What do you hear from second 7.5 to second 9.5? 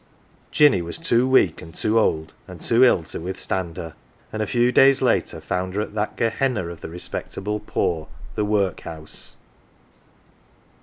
poor, the workhouse.